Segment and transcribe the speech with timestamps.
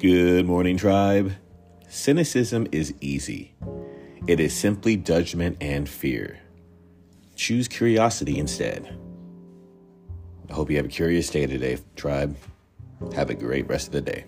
[0.00, 1.34] Good morning, tribe.
[1.90, 3.52] Cynicism is easy.
[4.26, 6.40] It is simply judgment and fear.
[7.36, 8.98] Choose curiosity instead.
[10.48, 12.34] I hope you have a curious day today, tribe.
[13.14, 14.24] Have a great rest of the day.